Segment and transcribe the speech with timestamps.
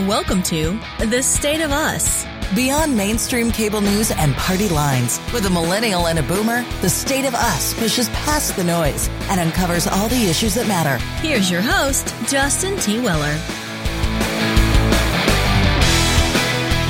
[0.00, 2.26] Welcome to The State of Us.
[2.54, 7.24] Beyond mainstream cable news and party lines, with a millennial and a boomer, The State
[7.24, 11.02] of Us pushes past the noise and uncovers all the issues that matter.
[11.26, 13.00] Here's your host, Justin T.
[13.00, 13.34] Weller.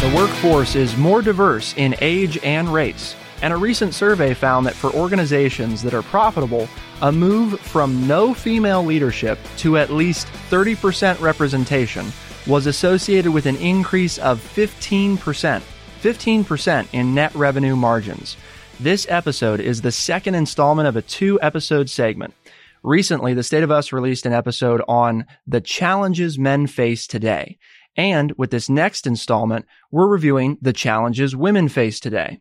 [0.00, 4.74] The workforce is more diverse in age and race, and a recent survey found that
[4.74, 6.68] for organizations that are profitable,
[7.02, 12.10] a move from no female leadership to at least 30% representation
[12.46, 15.62] was associated with an increase of 15%,
[16.00, 18.36] 15% in net revenue margins.
[18.78, 22.34] This episode is the second installment of a two episode segment.
[22.82, 27.58] Recently, the State of Us released an episode on the challenges men face today.
[27.96, 32.40] And with this next installment, we're reviewing the challenges women face today.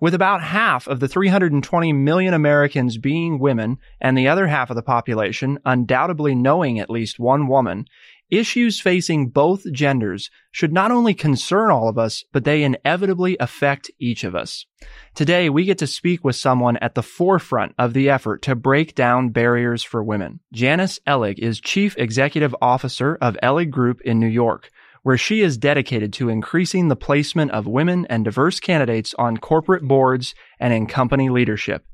[0.00, 4.76] With about half of the 320 million Americans being women and the other half of
[4.76, 7.86] the population undoubtedly knowing at least one woman,
[8.30, 13.90] issues facing both genders should not only concern all of us, but they inevitably affect
[13.98, 14.66] each of us.
[15.14, 18.94] Today, we get to speak with someone at the forefront of the effort to break
[18.94, 20.40] down barriers for women.
[20.52, 24.70] Janice Ellig is Chief Executive Officer of Ellig Group in New York,
[25.02, 29.82] where she is dedicated to increasing the placement of women and diverse candidates on corporate
[29.82, 31.86] boards and in company leadership.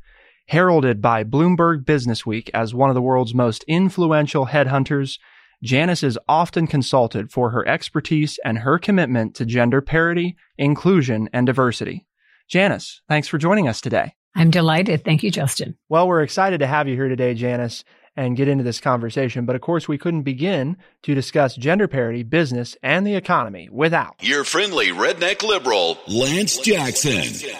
[0.46, 5.18] Heralded by Bloomberg Businessweek as one of the world's most influential headhunters,
[5.62, 11.46] Janice is often consulted for her expertise and her commitment to gender parity, inclusion, and
[11.46, 12.06] diversity.
[12.48, 14.14] Janice, thanks for joining us today.
[14.34, 15.04] I'm delighted.
[15.04, 15.76] Thank you, Justin.
[15.88, 17.84] Well, we're excited to have you here today, Janice,
[18.16, 19.44] and get into this conversation.
[19.44, 24.14] But of course, we couldn't begin to discuss gender parity, business, and the economy without
[24.20, 27.50] your friendly redneck liberal, Lance Jackson.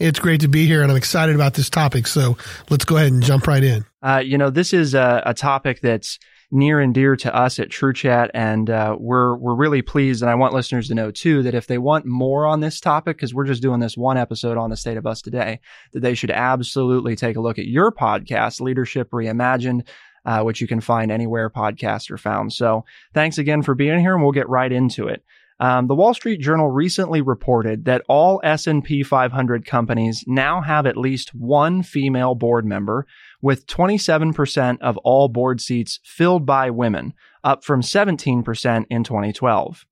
[0.00, 2.06] It's great to be here, and I'm excited about this topic.
[2.06, 2.36] So
[2.68, 3.84] let's go ahead and jump right in.
[4.02, 6.18] Uh, you know, this is a, a topic that's
[6.54, 10.22] near and dear to us at True Chat, and uh, we're we're really pleased.
[10.22, 13.16] And I want listeners to know too that if they want more on this topic,
[13.16, 15.60] because we're just doing this one episode on the state of us today,
[15.92, 19.86] that they should absolutely take a look at your podcast, Leadership Reimagined.
[20.26, 22.50] Uh, which you can find anywhere podcasts are found.
[22.50, 25.22] So thanks again for being here and we'll get right into it.
[25.60, 30.96] Um, the Wall Street Journal recently reported that all S&P 500 companies now have at
[30.96, 33.06] least one female board member,
[33.44, 37.12] with 27% of all board seats filled by women,
[37.44, 39.84] up from 17% in 2012.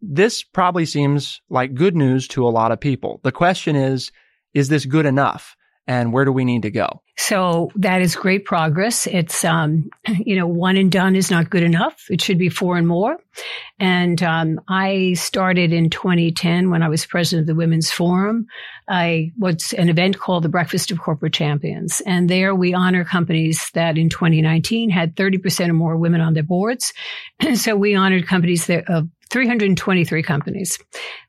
[0.00, 3.20] This probably seems like good news to a lot of people.
[3.22, 4.10] The question is,
[4.54, 5.56] is this good enough?
[5.90, 7.02] And where do we need to go?
[7.16, 9.08] So that is great progress.
[9.08, 12.04] It's, um, you know, one and done is not good enough.
[12.08, 13.16] It should be four and more.
[13.80, 18.46] And um, I started in 2010 when I was president of the Women's Forum.
[18.88, 22.00] I was an event called the Breakfast of Corporate Champions.
[22.06, 26.44] And there we honor companies that in 2019 had 30% or more women on their
[26.44, 26.92] boards.
[27.40, 30.78] And so we honored companies that of 323 companies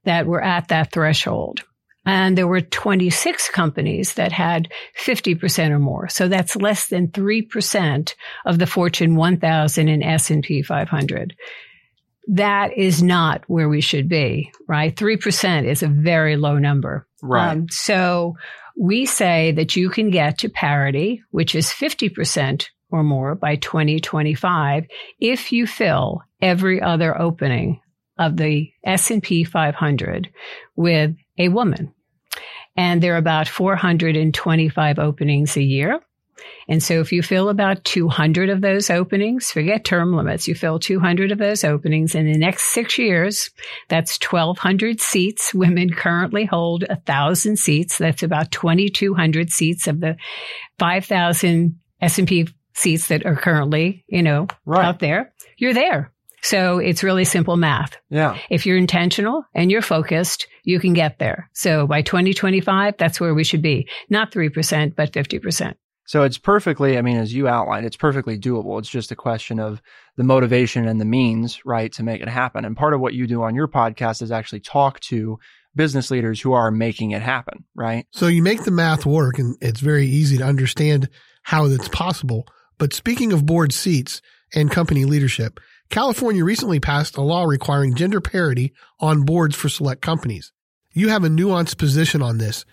[0.04, 1.64] that were at that threshold.
[2.06, 4.70] And there were 26 companies that had
[5.00, 6.10] 50% or more.
[6.10, 11.36] So that's less than 3% of the Fortune 1000 and S&P 500.
[12.28, 14.96] That is not where we should be, right?
[14.96, 17.08] 3% is a very low number.
[17.22, 17.52] Right.
[17.52, 18.36] Um, so
[18.76, 24.86] we say that you can get to parity, which is 50% or more by 2025
[25.20, 27.80] if you fill every other opening
[28.18, 30.30] of the S&P 500
[30.76, 31.94] with a woman.
[32.76, 36.00] And there are about 425 openings a year.
[36.68, 40.80] And so if you fill about 200 of those openings, forget term limits, you fill
[40.80, 43.50] 200 of those openings in the next six years,
[43.90, 45.54] that's 1200 seats.
[45.54, 47.98] Women currently hold a thousand seats.
[47.98, 50.16] That's about 2200 seats of the
[50.80, 54.86] 5000 S&P seats that are currently, you know, right.
[54.86, 55.34] out there.
[55.58, 56.12] You're there.
[56.42, 57.98] So it's really simple math.
[58.10, 58.38] Yeah.
[58.50, 61.50] If you're intentional and you're focused, you can get there.
[61.54, 63.88] So by 2025, that's where we should be.
[64.10, 65.76] Not 3%, but 50%.
[66.06, 68.80] So it's perfectly, I mean, as you outlined, it's perfectly doable.
[68.80, 69.82] It's just a question of
[70.18, 72.66] the motivation and the means, right, to make it happen.
[72.66, 75.40] And part of what you do on your podcast is actually talk to
[75.74, 78.08] business leaders who are making it happen, right?
[78.12, 81.08] So you make the math work and it's very easy to understand
[81.44, 82.46] how that's possible.
[82.78, 84.22] But speaking of board seats
[84.54, 85.60] and company leadership,
[85.92, 90.54] California recently passed a law requiring gender parity on boards for select companies.
[90.94, 92.66] You have a nuanced position on this.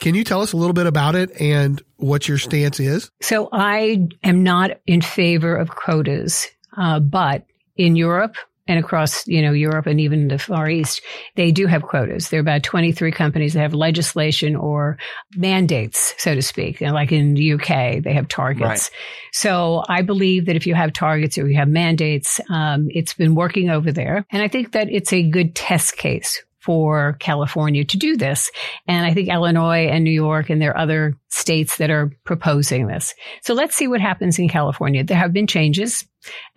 [0.00, 3.10] Can you tell us a little bit about it and what your stance is?
[3.22, 7.44] So I am not in favor of quotas, uh, but
[7.76, 8.34] in Europe
[8.70, 11.02] and across, you know, Europe and even the Far East,
[11.34, 12.28] they do have quotas.
[12.28, 14.96] There are about 23 companies that have legislation or
[15.34, 16.80] mandates, so to speak.
[16.80, 18.62] And like in the UK, they have targets.
[18.64, 18.90] Right.
[19.32, 23.34] So I believe that if you have targets or you have mandates, um, it's been
[23.34, 24.24] working over there.
[24.30, 28.50] And I think that it's a good test case for California to do this.
[28.86, 32.86] And I think Illinois and New York and there are other states that are proposing
[32.86, 33.14] this.
[33.42, 35.04] So let's see what happens in California.
[35.04, 36.04] There have been changes.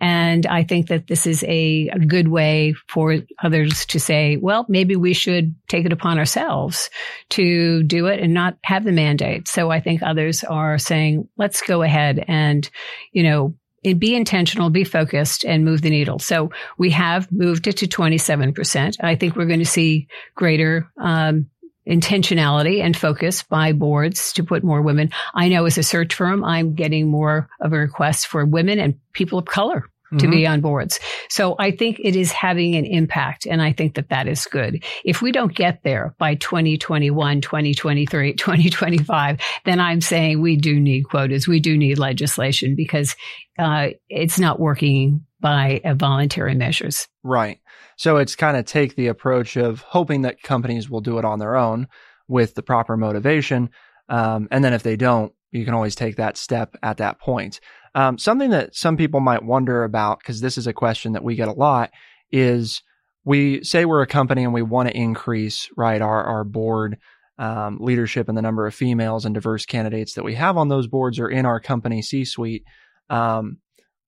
[0.00, 4.66] And I think that this is a, a, good way for others to say, well,
[4.68, 6.90] maybe we should take it upon ourselves
[7.30, 9.48] to do it and not have the mandate.
[9.48, 12.68] So I think others are saying, let's go ahead and,
[13.12, 13.54] you know,
[13.92, 16.18] be intentional, be focused and move the needle.
[16.18, 18.96] So we have moved it to 27%.
[19.00, 21.50] I think we're going to see greater, um,
[21.86, 25.10] intentionality and focus by boards to put more women.
[25.34, 28.98] I know as a search firm, I'm getting more of a request for women and
[29.12, 29.84] people of color
[30.18, 30.30] to mm-hmm.
[30.30, 31.00] be on boards.
[31.28, 33.46] So I think it is having an impact.
[33.46, 34.82] And I think that that is good.
[35.04, 41.04] If we don't get there by 2021, 2023, 2025, then I'm saying we do need
[41.04, 41.48] quotas.
[41.48, 43.16] We do need legislation because
[43.58, 47.06] uh, it's not working by uh, voluntary measures.
[47.22, 47.60] Right.
[47.96, 51.38] So it's kind of take the approach of hoping that companies will do it on
[51.38, 51.86] their own
[52.28, 53.70] with the proper motivation.
[54.08, 57.60] Um, and then if they don't, you can always take that step at that point.
[57.94, 61.36] Um, something that some people might wonder about, because this is a question that we
[61.36, 61.90] get a lot,
[62.32, 62.82] is
[63.24, 66.98] we say we're a company and we want to increase right our our board
[67.38, 70.86] um, leadership and the number of females and diverse candidates that we have on those
[70.86, 72.64] boards or in our company C suite.
[73.08, 73.58] Um,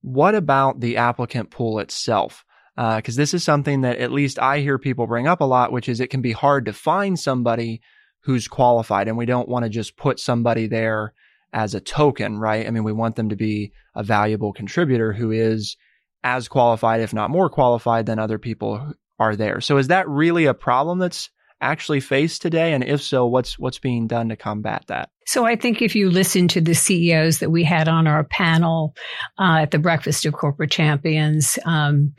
[0.03, 2.45] what about the applicant pool itself?
[2.77, 5.73] Because uh, this is something that at least I hear people bring up a lot,
[5.73, 7.81] which is it can be hard to find somebody
[8.21, 11.15] who's qualified, and we don't want to just put somebody there
[11.53, 12.67] as a token, right?
[12.67, 15.77] I mean, we want them to be a valuable contributor who is
[16.23, 19.61] as qualified, if not more qualified than other people are there.
[19.61, 22.73] So is that really a problem that's actually faced today?
[22.73, 25.11] And if so, what's, what's being done to combat that?
[25.27, 28.95] So I think if you listen to the CEOs that we had on our panel
[29.39, 32.13] uh, at the Breakfast of Corporate Champions, um,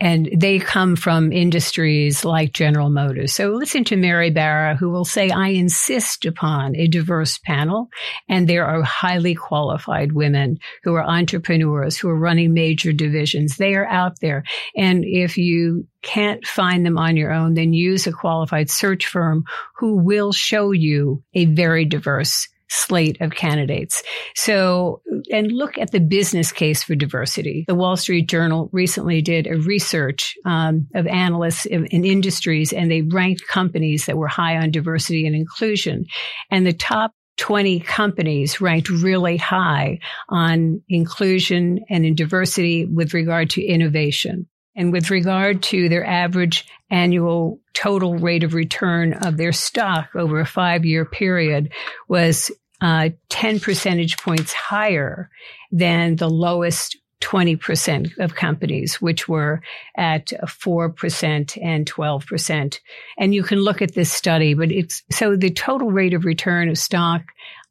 [0.00, 3.34] and they come from industries like General Motors.
[3.34, 7.88] So listen to Mary Barra, who will say, I insist upon a diverse panel.
[8.28, 13.56] And there are highly qualified women who are entrepreneurs, who are running major divisions.
[13.56, 14.44] They are out there.
[14.76, 19.44] And if you can't find them on your own, then use a qualified search firm
[19.76, 24.02] who will show you a very diverse slate of candidates.
[24.34, 27.64] So, and look at the business case for diversity.
[27.66, 32.90] The Wall Street Journal recently did a research um, of analysts in, in industries, and
[32.90, 36.06] they ranked companies that were high on diversity and inclusion.
[36.50, 43.50] And the top 20 companies ranked really high on inclusion and in diversity with regard
[43.50, 44.46] to innovation.
[44.76, 50.40] And with regard to their average annual total rate of return of their stock over
[50.40, 51.72] a five year period
[52.08, 55.30] was uh, 10 percentage points higher
[55.70, 59.60] than the lowest 20% of companies, which were
[59.96, 62.78] at 4% and 12%.
[63.18, 66.68] And you can look at this study, but it's so the total rate of return
[66.68, 67.22] of stock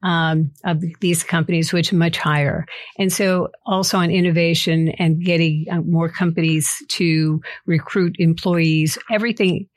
[0.04, 2.66] um, of these companies, which much higher.
[3.00, 9.68] And so also on innovation and getting uh, more companies to recruit employees, everything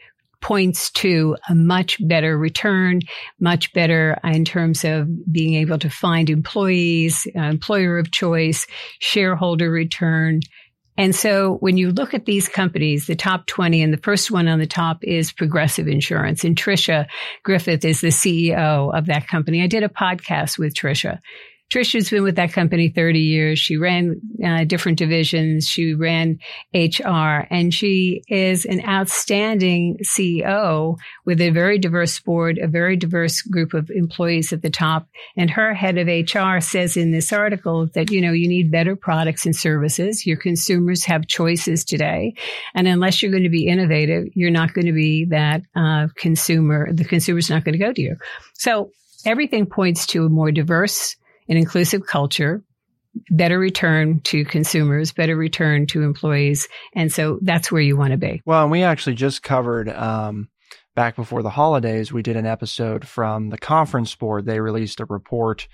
[0.40, 3.00] points to a much better return,
[3.38, 8.66] much better in terms of being able to find employees, uh, employer of choice,
[8.98, 10.40] shareholder return.
[10.96, 14.48] And so when you look at these companies, the top 20 and the first one
[14.48, 17.06] on the top is Progressive Insurance and Tricia
[17.42, 19.62] Griffith is the CEO of that company.
[19.62, 21.20] I did a podcast with Tricia
[21.70, 23.58] Tricia's been with that company 30 years.
[23.58, 25.68] She ran uh, different divisions.
[25.68, 26.40] She ran
[26.74, 33.42] HR and she is an outstanding CEO with a very diverse board, a very diverse
[33.42, 35.06] group of employees at the top.
[35.36, 38.96] And her head of HR says in this article that, you know, you need better
[38.96, 40.26] products and services.
[40.26, 42.34] Your consumers have choices today.
[42.74, 46.92] And unless you're going to be innovative, you're not going to be that uh, consumer.
[46.92, 48.16] The consumer's not going to go to you.
[48.54, 48.90] So
[49.24, 51.16] everything points to a more diverse
[51.50, 52.62] an inclusive culture,
[53.30, 56.68] better return to consumers, better return to employees.
[56.94, 58.40] And so that's where you want to be.
[58.46, 60.48] Well, and we actually just covered, um,
[60.94, 64.46] back before the holidays, we did an episode from the conference board.
[64.46, 65.68] They released a report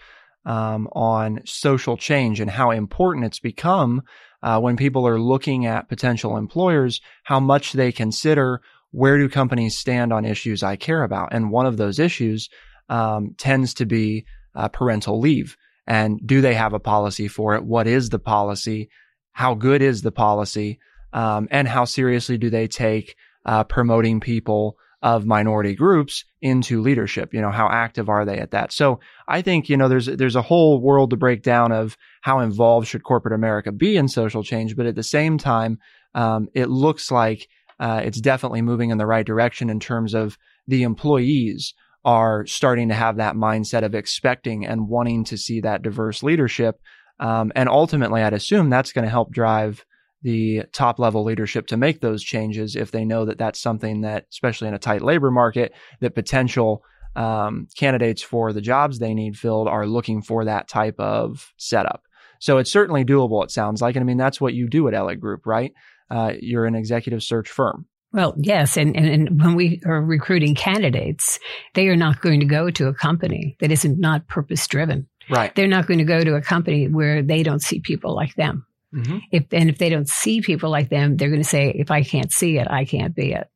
[0.44, 4.02] um, on social change and how important it's become
[4.42, 8.60] uh, when people are looking at potential employers, how much they consider
[8.92, 11.30] where do companies stand on issues I care about.
[11.32, 12.48] And one of those issues
[12.88, 15.56] um, tends to be uh, parental leave.
[15.86, 17.64] And do they have a policy for it?
[17.64, 18.90] What is the policy?
[19.32, 20.78] How good is the policy?
[21.12, 27.32] Um, and how seriously do they take uh, promoting people of minority groups into leadership?
[27.32, 28.72] You know, how active are they at that?
[28.72, 32.40] So I think, you know, there's, there's a whole world to break down of how
[32.40, 34.74] involved should corporate America be in social change.
[34.74, 35.78] But at the same time,
[36.14, 40.38] um, it looks like uh, it's definitely moving in the right direction in terms of
[40.66, 41.74] the employees
[42.06, 46.80] are starting to have that mindset of expecting and wanting to see that diverse leadership.
[47.18, 49.84] Um, and ultimately, I'd assume that's going to help drive
[50.22, 54.26] the top level leadership to make those changes if they know that that's something that,
[54.30, 56.84] especially in a tight labor market, that potential
[57.16, 62.02] um, candidates for the jobs they need filled are looking for that type of setup.
[62.38, 63.96] So it's certainly doable, it sounds like.
[63.96, 65.72] And I mean, that's what you do at Ellig Group, right?
[66.08, 67.86] Uh, you're an executive search firm.
[68.16, 68.78] Well, yes.
[68.78, 71.38] And, and, and, when we are recruiting candidates,
[71.74, 75.06] they are not going to go to a company that isn't not purpose driven.
[75.28, 75.54] Right.
[75.54, 78.66] They're not going to go to a company where they don't see people like them.
[78.94, 79.18] Mm-hmm.
[79.30, 82.04] If, and if they don't see people like them, they're going to say, if I
[82.04, 83.48] can't see it, I can't be it.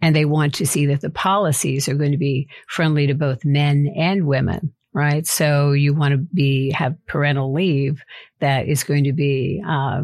[0.00, 3.44] And they want to see that the policies are going to be friendly to both
[3.44, 5.26] men and women right?
[5.26, 8.02] So you want to be have parental leave
[8.40, 10.02] that is going to be uh,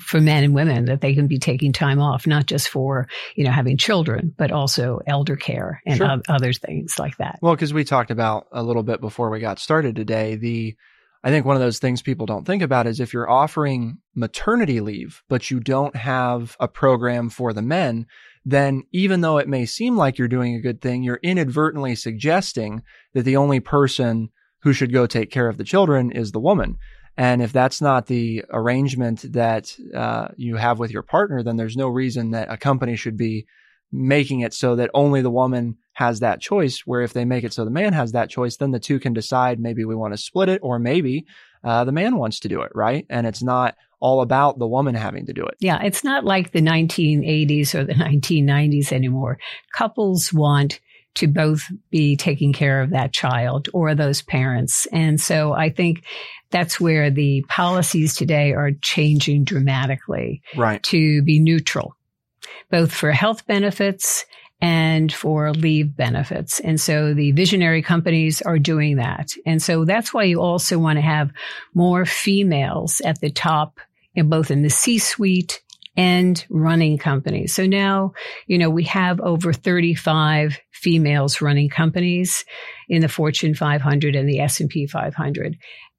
[0.00, 3.44] for men and women that they can be taking time off, not just for you
[3.44, 6.20] know having children, but also elder care and sure.
[6.28, 7.38] other things like that.
[7.42, 10.76] Well, because we talked about a little bit before we got started today, the
[11.22, 14.80] I think one of those things people don't think about is if you're offering maternity
[14.80, 18.06] leave, but you don't have a program for the men,
[18.44, 22.82] then even though it may seem like you're doing a good thing, you're inadvertently suggesting
[23.14, 24.30] that the only person
[24.62, 26.76] who should go take care of the children is the woman.
[27.16, 31.76] And if that's not the arrangement that uh, you have with your partner, then there's
[31.76, 33.46] no reason that a company should be
[33.92, 36.80] making it so that only the woman has that choice.
[36.86, 39.12] Where if they make it so the man has that choice, then the two can
[39.12, 41.26] decide maybe we want to split it, or maybe
[41.62, 43.06] uh, the man wants to do it, right?
[43.10, 45.56] And it's not all about the woman having to do it.
[45.60, 49.38] Yeah, it's not like the 1980s or the 1990s anymore.
[49.74, 50.80] Couples want
[51.14, 54.86] to both be taking care of that child or those parents.
[54.92, 56.04] And so I think
[56.50, 60.42] that's where the policies today are changing dramatically.
[60.56, 60.82] Right.
[60.84, 61.96] To be neutral,
[62.70, 64.24] both for health benefits
[64.60, 66.60] and for leave benefits.
[66.60, 69.30] And so the visionary companies are doing that.
[69.46, 71.30] And so that's why you also want to have
[71.74, 73.80] more females at the top
[74.14, 75.62] in both in the C suite
[75.96, 77.54] and running companies.
[77.54, 78.12] So now,
[78.46, 82.44] you know, we have over 35 females running companies
[82.88, 85.56] in the Fortune 500 and the S&P 500.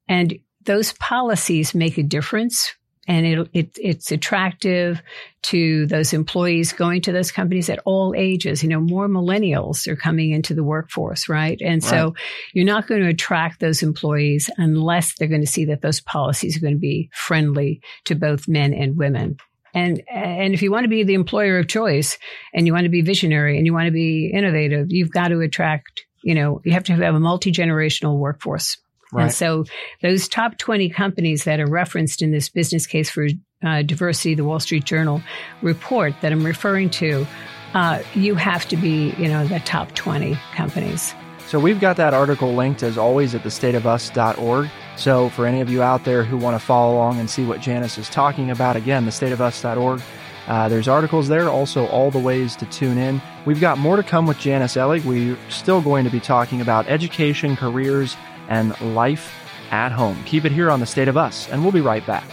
[0.08, 2.74] And those policies make a difference
[3.08, 5.02] and it, it, it's attractive
[5.42, 8.62] to those employees going to those companies at all ages.
[8.62, 11.60] You know, more millennials are coming into the workforce, right?
[11.60, 11.90] And right.
[11.90, 12.14] so
[12.54, 16.56] you're not going to attract those employees unless they're going to see that those policies
[16.56, 19.36] are going to be friendly to both men and women.
[19.74, 22.18] And, and if you want to be the employer of choice
[22.54, 25.40] and you want to be visionary and you want to be innovative, you've got to
[25.40, 28.76] attract, you know, you have to have a multi-generational workforce.
[29.12, 29.24] Right.
[29.24, 29.64] And so
[30.00, 33.28] those top 20 companies that are referenced in this business case for
[33.62, 35.22] uh, diversity, the Wall Street Journal
[35.60, 37.26] report that I'm referring to,
[37.74, 41.14] uh, you have to be, you know, the top 20 companies.
[41.46, 44.70] So we've got that article linked as always at thestateofus.org.
[44.96, 47.60] So for any of you out there who want to follow along and see what
[47.60, 50.00] Janice is talking about, again, thestateofus.org.
[50.48, 53.22] Uh, there's articles there, also all the ways to tune in.
[53.46, 55.04] We've got more to come with Janice Ellig.
[55.04, 58.16] We're still going to be talking about education, careers,
[58.48, 59.32] and life
[59.70, 60.22] at home.
[60.24, 62.26] Keep it here on The State of Us, and we'll be right back.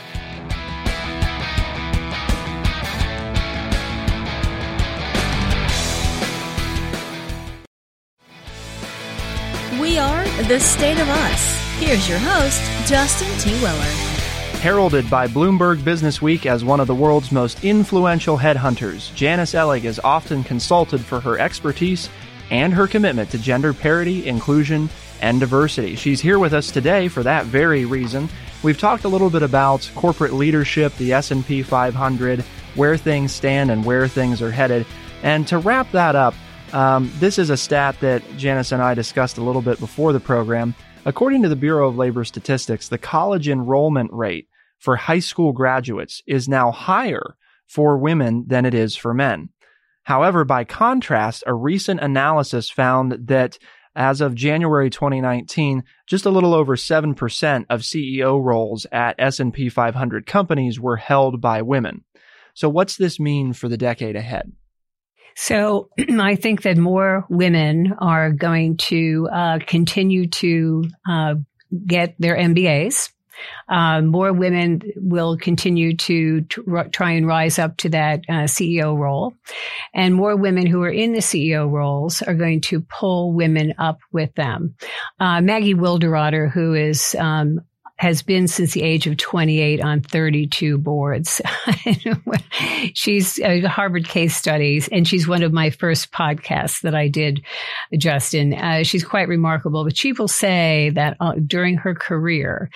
[9.80, 11.60] We are The State of Us.
[11.78, 13.52] Here's your host, Justin T.
[13.64, 14.09] Weller.
[14.60, 19.86] Heralded by Bloomberg Business Week as one of the world's most influential headhunters, Janice Ellig
[19.86, 22.10] is often consulted for her expertise
[22.52, 24.90] and her commitment to gender parity, inclusion,
[25.22, 25.96] and diversity.
[25.96, 28.28] She's here with us today for that very reason.
[28.62, 32.42] We've talked a little bit about corporate leadership, the S&P 500,
[32.76, 34.86] where things stand and where things are headed.
[35.24, 36.34] And to wrap that up,
[36.74, 40.20] um, this is a stat that Janice and I discussed a little bit before the
[40.20, 40.76] program.
[41.06, 44.49] According to the Bureau of Labor Statistics, the college enrollment rate
[44.80, 47.36] for high school graduates is now higher
[47.68, 49.50] for women than it is for men.
[50.04, 53.60] However, by contrast, a recent analysis found that
[53.96, 60.26] as of January 2019, just a little over 7% of CEO roles at S&P 500
[60.26, 62.04] companies were held by women.
[62.54, 64.52] So what's this mean for the decade ahead?
[65.36, 71.36] So I think that more women are going to uh, continue to uh,
[71.86, 73.12] get their MBAs.
[73.68, 76.42] Uh, more women will continue to
[76.92, 79.34] try and rise up to that uh, CEO role.
[79.94, 84.00] And more women who are in the CEO roles are going to pull women up
[84.12, 84.76] with them.
[85.20, 87.60] Uh, Maggie Wilderotter, who is um,
[88.00, 91.42] has been since the age of 28 on 32 boards.
[92.94, 97.44] she's a Harvard case studies, and she's one of my first podcasts that I did,
[97.98, 98.54] Justin.
[98.54, 102.70] Uh, she's quite remarkable, but she will say that uh, during her career,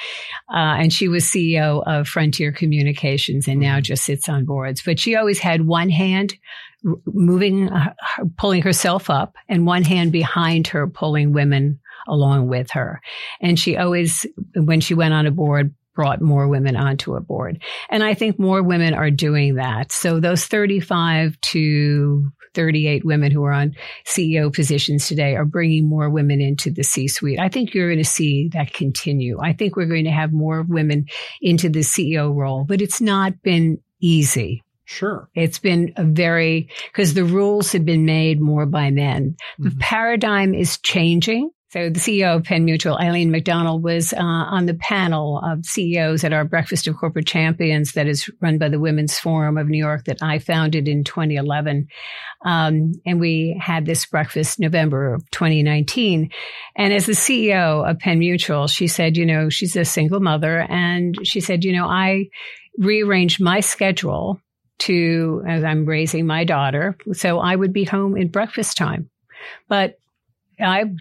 [0.53, 3.83] uh, and she was CEO of Frontier Communications and now mm-hmm.
[3.83, 6.33] just sits on boards, but she always had one hand
[7.05, 7.93] moving, uh,
[8.37, 13.01] pulling herself up and one hand behind her pulling women along with her.
[13.41, 17.61] And she always, when she went on a board, brought more women onto a board.
[17.89, 19.91] And I think more women are doing that.
[19.91, 23.73] So those 35 to 38 women who are on
[24.05, 27.39] CEO positions today are bringing more women into the C suite.
[27.39, 29.39] I think you're going to see that continue.
[29.41, 31.05] I think we're going to have more women
[31.41, 34.63] into the CEO role, but it's not been easy.
[34.85, 35.29] Sure.
[35.33, 39.35] It's been a very, because the rules have been made more by men.
[39.59, 39.63] Mm-hmm.
[39.63, 41.51] The paradigm is changing.
[41.73, 46.23] So the CEO of Penn Mutual, Eileen McDonnell, was uh, on the panel of CEOs
[46.23, 49.79] at our Breakfast of Corporate Champions that is run by the Women's Forum of New
[49.79, 51.87] York that I founded in 2011.
[52.45, 56.29] Um, and we had this breakfast November of 2019.
[56.75, 60.67] And as the CEO of Penn Mutual, she said, you know, she's a single mother.
[60.69, 62.27] And she said, you know, I
[62.77, 64.39] rearranged my schedule
[64.77, 69.09] to, as I'm raising my daughter, so I would be home in breakfast time.
[69.67, 69.97] But
[70.59, 70.91] I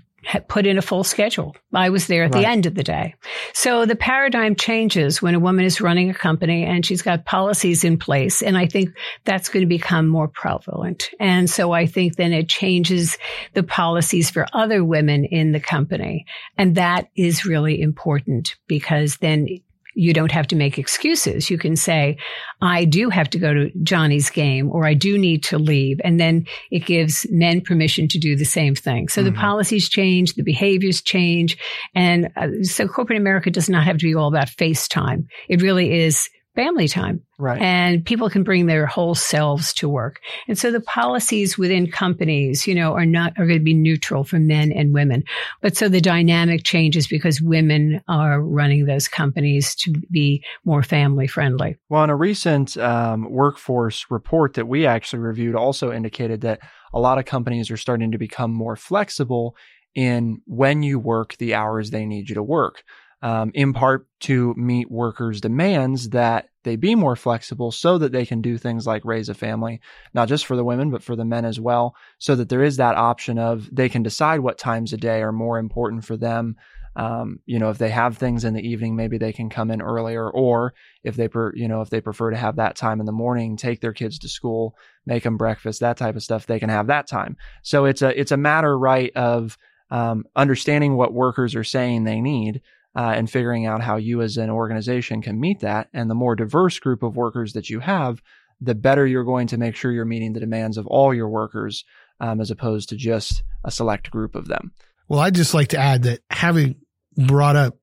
[0.49, 1.57] put in a full schedule.
[1.73, 2.43] I was there at right.
[2.43, 3.15] the end of the day.
[3.53, 7.85] So the paradigm changes when a woman is running a company and she's got policies
[7.85, 8.43] in place.
[8.43, 8.91] And I think
[9.25, 11.11] that's going to become more prevalent.
[11.19, 13.19] And so I think then it changes
[13.55, 16.27] the policies for other women in the company.
[16.57, 19.49] And that is really important because then
[19.95, 21.51] you don't have to make excuses.
[21.51, 22.17] You can say,
[22.61, 26.01] I do have to go to Johnny's game or I do need to leave.
[26.05, 29.09] And then it gives men permission to do the same thing.
[29.09, 29.35] So mm-hmm.
[29.35, 31.59] the policies change, the behaviors change.
[31.95, 35.27] And uh, so corporate America does not have to be all about FaceTime.
[35.49, 37.23] It really is family time.
[37.39, 37.61] Right.
[37.61, 40.21] And people can bring their whole selves to work.
[40.47, 44.23] And so the policies within companies, you know, are not, are going to be neutral
[44.23, 45.25] for men and women.
[45.61, 51.27] But so the dynamic changes because women are running those companies to be more family
[51.27, 51.79] friendly.
[51.89, 56.61] Well, in a recent um, workforce report that we actually reviewed also indicated that
[56.93, 59.57] a lot of companies are starting to become more flexible
[59.95, 62.83] in when you work the hours they need you to work
[63.23, 68.27] um, in part to meet workers' demands that they be more flexible so that they
[68.27, 69.81] can do things like raise a family,
[70.13, 72.77] not just for the women, but for the men as well, so that there is
[72.77, 76.57] that option of they can decide what times a day are more important for them.
[76.95, 79.81] Um, you know, if they have things in the evening, maybe they can come in
[79.81, 83.07] earlier, or if they, per, you know, if they prefer to have that time in
[83.07, 86.61] the morning, take their kids to school, make them breakfast, that type of stuff, they
[86.61, 87.37] can have that time.
[87.63, 89.57] So it's a, it's a matter, right, of
[89.91, 92.61] um, understanding what workers are saying they need,
[92.95, 95.89] uh, and figuring out how you as an organization can meet that.
[95.93, 98.23] And the more diverse group of workers that you have,
[98.61, 101.85] the better you're going to make sure you're meeting the demands of all your workers
[102.21, 104.73] um, as opposed to just a select group of them.
[105.09, 106.77] Well, I'd just like to add that having
[107.17, 107.79] brought up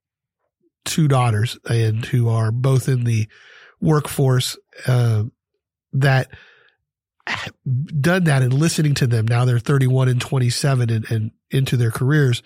[0.86, 3.28] two daughters and who are both in the
[3.82, 5.24] workforce, uh,
[5.94, 6.30] that
[8.02, 11.92] done that and listening to them now they're 31 and 27 and, and into their
[11.92, 12.42] careers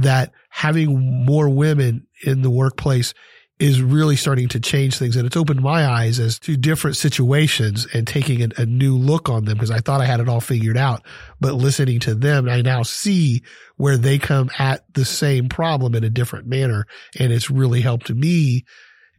[0.00, 3.14] that having more women in the workplace
[3.58, 5.16] is really starting to change things.
[5.16, 9.28] And it's opened my eyes as to different situations and taking a, a new look
[9.28, 11.04] on them because I thought I had it all figured out.
[11.40, 13.42] But listening to them, I now see
[13.76, 16.86] where they come at the same problem in a different manner.
[17.18, 18.64] And it's really helped me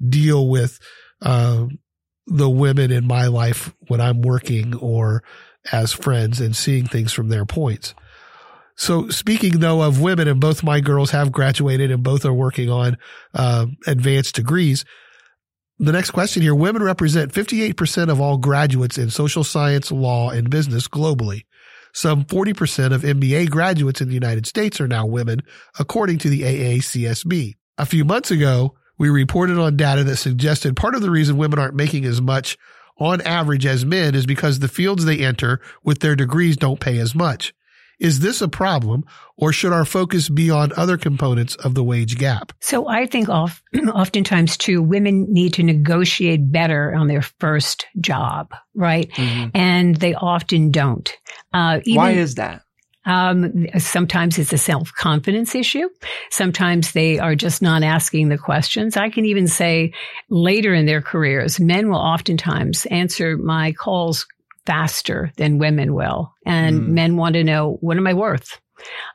[0.03, 0.79] deal with,
[1.21, 1.67] uh,
[2.25, 5.21] the women in my life when I'm working or
[5.71, 7.93] as friends and seeing things from their points.
[8.81, 12.71] So speaking though of women, and both my girls have graduated and both are working
[12.71, 12.97] on
[13.31, 14.85] uh, advanced degrees.
[15.77, 20.49] The next question here: Women represent 58% of all graduates in social science, law, and
[20.49, 21.43] business globally.
[21.93, 25.41] Some 40% of MBA graduates in the United States are now women,
[25.77, 27.53] according to the AACSB.
[27.77, 31.59] A few months ago, we reported on data that suggested part of the reason women
[31.59, 32.57] aren't making as much
[32.97, 36.97] on average as men is because the fields they enter with their degrees don't pay
[36.97, 37.53] as much.
[38.01, 39.05] Is this a problem
[39.37, 42.51] or should our focus be on other components of the wage gap?
[42.59, 43.61] So I think oft,
[43.93, 49.09] oftentimes too, women need to negotiate better on their first job, right?
[49.11, 49.49] Mm-hmm.
[49.53, 51.15] And they often don't.
[51.53, 52.63] Uh, even, Why is that?
[53.05, 55.87] Um, sometimes it's a self confidence issue.
[56.29, 58.97] Sometimes they are just not asking the questions.
[58.97, 59.93] I can even say
[60.29, 64.25] later in their careers, men will oftentimes answer my calls
[64.65, 66.33] faster than women will.
[66.45, 66.87] And mm.
[66.89, 68.59] men want to know, what am I worth?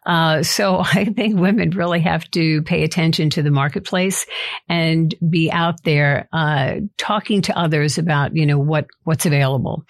[0.04, 4.26] Uh, so I think women really have to pay attention to the marketplace
[4.68, 9.84] and be out there uh, talking to others about you know what what's available.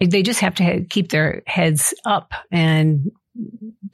[0.00, 3.10] They just have to keep their heads up and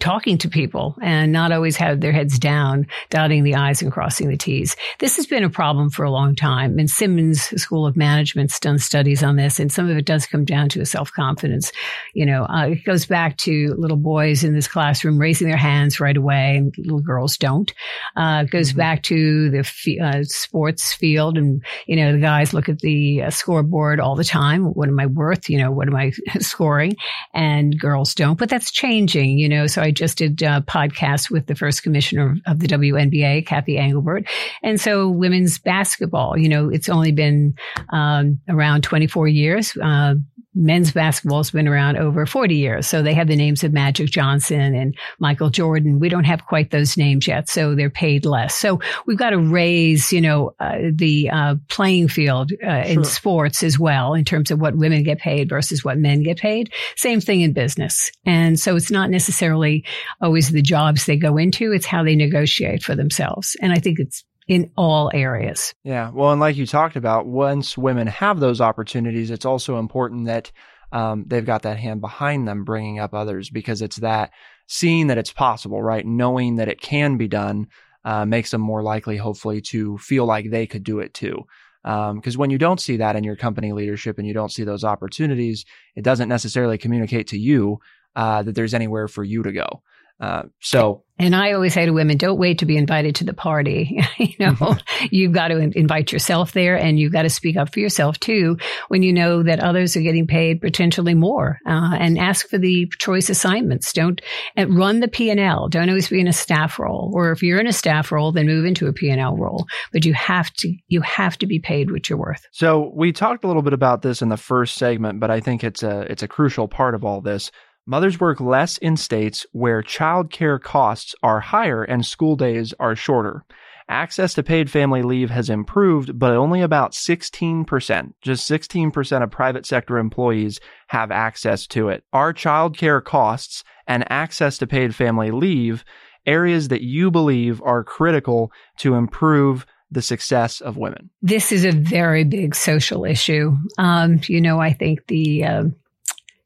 [0.01, 4.29] talking to people and not always have their heads down, dotting the I's and crossing
[4.29, 4.77] the T's.
[4.99, 6.79] This has been a problem for a long time.
[6.79, 10.45] And Simmons School of Management's done studies on this, and some of it does come
[10.45, 11.73] down to a self confidence.
[12.15, 16.01] You know, uh, it goes back to little boys in this classroom raising their hands
[16.01, 17.73] right away, and little girls don't.
[18.17, 18.79] Uh, it goes mm-hmm.
[18.79, 23.23] back to the f- uh, sports field, and you know, the guys look at the
[23.23, 24.65] uh, scoreboard all the time.
[24.65, 25.49] What am I worth?
[25.49, 26.97] You know, what am I scoring?
[27.35, 28.39] And girls don't.
[28.39, 29.28] But that's changing.
[29.37, 33.47] You know, so I just did a podcast with the first commissioner of the WNBA,
[33.47, 34.25] Cathy Engelbert.
[34.63, 37.55] And so women's basketball, you know, it's only been
[37.91, 39.77] um, around 24 years.
[39.77, 40.15] Uh,
[40.59, 42.87] men's basketball has been around over 40 years.
[42.87, 46.01] So they have the names of Magic Johnson and Michael Jordan.
[46.01, 47.49] We don't have quite those names yet.
[47.49, 48.55] So they're paid less.
[48.57, 52.93] So we've got to raise, you know, uh, the uh, playing field uh, sure.
[52.93, 56.39] in sports as well in terms of what women get paid versus what men get
[56.39, 56.73] paid.
[56.97, 58.11] Same thing in business.
[58.27, 59.85] And so it's not necessarily
[60.21, 61.73] always the jobs they go into.
[61.73, 63.57] It's how they negotiate for themselves.
[63.63, 65.75] And I think it's in all areas.
[65.85, 66.11] Yeah.
[66.11, 70.51] Well, and like you talked about, once women have those opportunities, it's also important that
[70.91, 74.33] um, they've got that hand behind them bringing up others because it's that
[74.67, 76.05] seeing that it's possible, right?
[76.05, 77.67] Knowing that it can be done
[78.05, 81.45] uh, makes them more likely, hopefully, to feel like they could do it too.
[81.83, 84.65] Because um, when you don't see that in your company leadership and you don't see
[84.65, 87.79] those opportunities, it doesn't necessarily communicate to you
[88.17, 89.83] uh, that there's anywhere for you to go.
[90.21, 93.35] Uh, so and I always say to women, don't wait to be invited to the
[93.35, 94.01] party.
[94.19, 95.07] you know, mm-hmm.
[95.11, 98.57] you've got to invite yourself there and you've got to speak up for yourself too
[98.87, 102.89] when you know that others are getting paid potentially more uh, and ask for the
[102.99, 103.93] choice assignments.
[103.93, 104.21] Don't
[104.57, 105.69] run the P&L.
[105.69, 107.11] Don't always be in a staff role.
[107.15, 109.67] Or if you're in a staff role, then move into a P&L role.
[109.93, 112.47] But you have to, you have to be paid what you're worth.
[112.53, 115.65] So we talked a little bit about this in the first segment, but I think
[115.65, 117.51] it's a, it's a crucial part of all this.
[117.91, 123.47] Mothers work less in states where childcare costs are higher and school days are shorter.
[123.89, 129.65] Access to paid family leave has improved, but only about 16%, just 16% of private
[129.65, 132.05] sector employees have access to it.
[132.13, 135.83] Are childcare costs and access to paid family leave
[136.27, 141.09] areas that you believe are critical to improve the success of women?
[141.23, 143.57] This is a very big social issue.
[143.79, 145.65] Um, you know, I think the uh,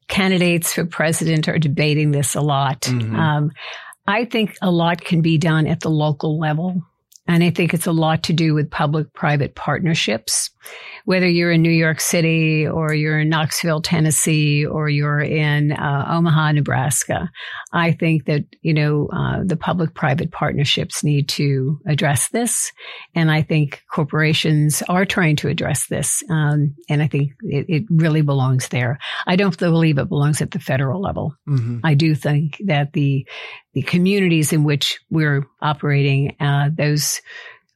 [0.07, 2.81] candidates for president are debating this a lot.
[2.81, 3.15] Mm-hmm.
[3.15, 3.51] Um,
[4.05, 6.81] I think a lot can be done at the local level.
[7.27, 10.49] And I think it's a lot to do with public private partnerships
[11.05, 16.07] whether you're in New York City or you're in Knoxville, Tennessee, or you're in uh,
[16.09, 17.29] Omaha, Nebraska,
[17.73, 22.71] I think that, you know, uh, the public private partnerships need to address this.
[23.15, 26.23] And I think corporations are trying to address this.
[26.29, 28.97] Um, and I think it, it, really belongs there.
[29.27, 31.35] I don't believe it belongs at the federal level.
[31.47, 31.79] Mm-hmm.
[31.83, 33.27] I do think that the,
[33.73, 37.21] the communities in which we're operating, uh, those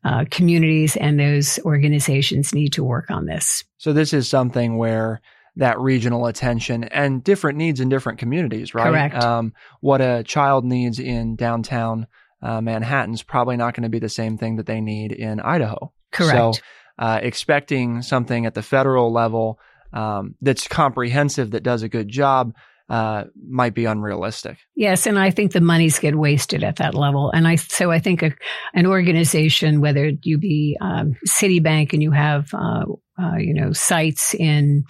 [0.04, 3.64] uh, communities and those organizations need to work on this.
[3.78, 5.22] So this is something where
[5.58, 8.90] that regional attention and different needs in different communities, right?
[8.90, 9.16] Correct.
[9.16, 12.08] Um, what a child needs in downtown
[12.42, 15.92] uh, Manhattan's probably not going to be the same thing that they need in Idaho.
[16.12, 16.56] Correct.
[16.56, 16.62] So
[17.00, 19.60] uh, expecting something at the federal level
[19.94, 22.54] um, that's comprehensive, that does a good job,
[22.89, 24.58] uh, might be unrealistic.
[24.76, 27.32] Yes, and I think the monies get wasted at that level.
[27.32, 28.34] And I so I think a,
[28.73, 32.86] an organization, whether you be um, Citibank and you have uh,
[33.21, 34.86] uh, you know sites in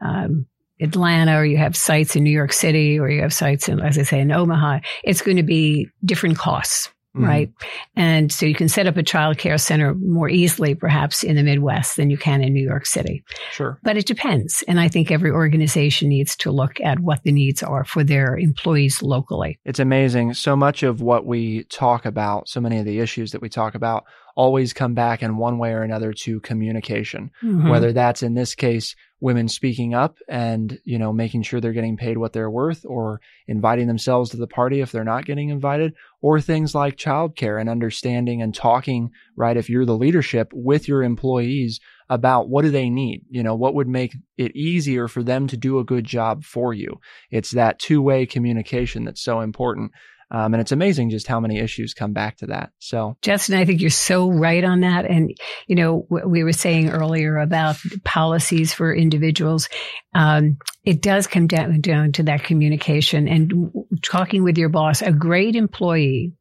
[0.00, 0.46] um,
[0.80, 3.98] Atlanta or you have sites in New York City or you have sites in, as
[3.98, 6.90] I say, in Omaha, it's going to be different costs.
[7.14, 7.26] Mm-hmm.
[7.26, 7.50] Right.
[7.94, 11.42] And so you can set up a child care center more easily, perhaps in the
[11.42, 13.22] Midwest than you can in New York City.
[13.50, 13.78] Sure.
[13.82, 14.64] But it depends.
[14.66, 18.38] And I think every organization needs to look at what the needs are for their
[18.38, 19.58] employees locally.
[19.66, 20.32] It's amazing.
[20.32, 23.74] So much of what we talk about, so many of the issues that we talk
[23.74, 27.68] about always come back in one way or another to communication, mm-hmm.
[27.68, 31.96] whether that's in this case, women speaking up and, you know, making sure they're getting
[31.96, 35.94] paid what they're worth or inviting themselves to the party if they're not getting invited
[36.20, 39.56] or things like childcare and understanding and talking, right?
[39.56, 41.78] If you're the leadership with your employees
[42.10, 43.24] about what do they need?
[43.30, 46.74] You know, what would make it easier for them to do a good job for
[46.74, 47.00] you?
[47.30, 49.92] It's that two way communication that's so important.
[50.34, 52.70] Um, and it's amazing just how many issues come back to that.
[52.78, 55.04] So, Justin, I think you're so right on that.
[55.04, 59.68] And, you know, we were saying earlier about policies for individuals.
[60.14, 65.02] Um, it does come down, down to that communication and talking with your boss.
[65.02, 66.32] A great employee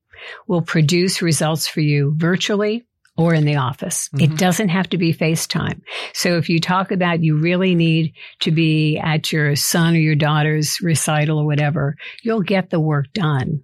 [0.48, 4.08] will produce results for you virtually or in the office.
[4.10, 4.32] Mm-hmm.
[4.32, 5.82] It doesn't have to be FaceTime.
[6.14, 10.16] So if you talk about you really need to be at your son or your
[10.16, 13.64] daughter's recital or whatever, you'll get the work done.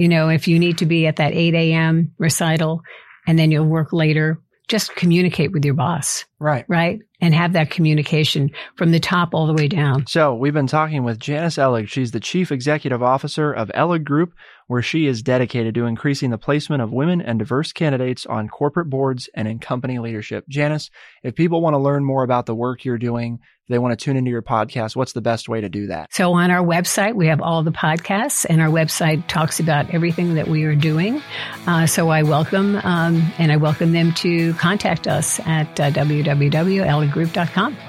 [0.00, 2.14] You know, if you need to be at that 8 a.m.
[2.16, 2.80] recital
[3.26, 6.24] and then you'll work later, just communicate with your boss.
[6.38, 6.64] Right.
[6.68, 7.00] Right.
[7.20, 10.06] And have that communication from the top all the way down.
[10.06, 11.88] So we've been talking with Janice Ellig.
[11.88, 14.32] She's the chief executive officer of Ellig Group,
[14.70, 18.88] where she is dedicated to increasing the placement of women and diverse candidates on corporate
[18.88, 20.44] boards and in company leadership.
[20.48, 20.90] Janice,
[21.24, 24.16] if people want to learn more about the work you're doing, they want to tune
[24.16, 26.14] into your podcast, what's the best way to do that?
[26.14, 30.34] So on our website, we have all the podcasts, and our website talks about everything
[30.34, 31.20] that we are doing.
[31.66, 35.90] Uh, so I welcome, um, and I welcome them to contact us at uh.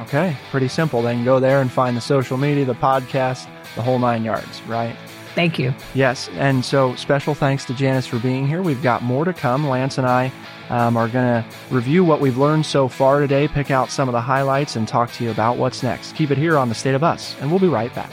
[0.02, 1.04] Okay, pretty simple.
[1.04, 4.64] They can go there and find the social media, the podcast, the whole nine yards,
[4.64, 4.96] right?
[5.34, 5.74] Thank you.
[5.94, 6.30] Yes.
[6.34, 8.62] And so special thanks to Janice for being here.
[8.62, 9.68] We've got more to come.
[9.68, 10.32] Lance and I
[10.70, 14.14] um, are going to review what we've learned so far today, pick out some of
[14.14, 16.16] the highlights, and talk to you about what's next.
[16.16, 18.12] Keep it here on The State of Us, and we'll be right back.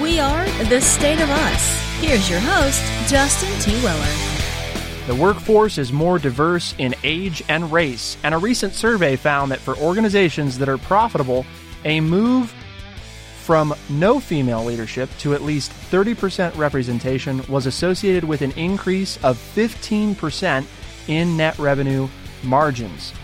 [0.00, 1.78] We are The State of Us.
[2.00, 3.72] Here's your host, Justin T.
[3.82, 4.27] Weller.
[5.08, 9.58] The workforce is more diverse in age and race, and a recent survey found that
[9.58, 11.46] for organizations that are profitable,
[11.86, 12.54] a move
[13.38, 19.38] from no female leadership to at least 30% representation was associated with an increase of
[19.38, 20.66] 15%
[21.08, 22.06] in net revenue
[22.42, 23.14] margins.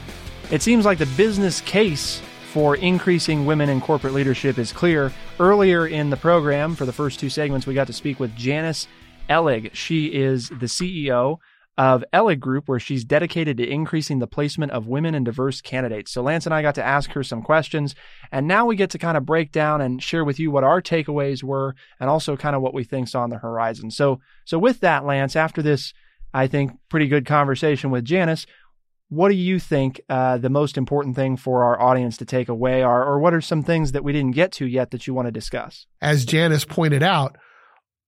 [0.50, 5.12] It seems like the business case for increasing women in corporate leadership is clear.
[5.38, 8.88] Earlier in the program, for the first two segments, we got to speak with Janice
[9.28, 9.74] Ellig.
[9.74, 11.40] She is the CEO
[11.76, 16.12] of Ellig Group, where she's dedicated to increasing the placement of women and diverse candidates.
[16.12, 17.94] So Lance and I got to ask her some questions,
[18.30, 20.80] and now we get to kind of break down and share with you what our
[20.80, 23.90] takeaways were, and also kind of what we think's on the horizon.
[23.90, 25.92] So, so with that, Lance, after this,
[26.32, 28.46] I think pretty good conversation with Janice.
[29.08, 32.82] What do you think uh, the most important thing for our audience to take away
[32.82, 35.26] are, or what are some things that we didn't get to yet that you want
[35.26, 35.86] to discuss?
[36.00, 37.36] As Janice pointed out,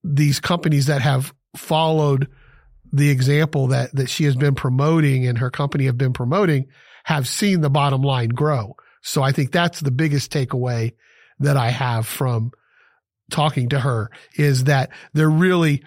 [0.03, 2.29] these companies that have followed
[2.93, 6.67] the example that that she has been promoting and her company have been promoting
[7.05, 8.77] have seen the bottom line grow.
[9.03, 10.95] So I think that's the biggest takeaway
[11.39, 12.51] that I have from
[13.31, 15.85] talking to her is that there really